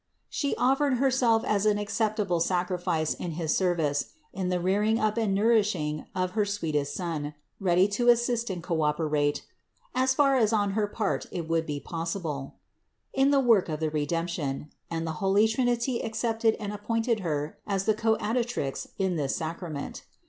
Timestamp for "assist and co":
8.09-8.81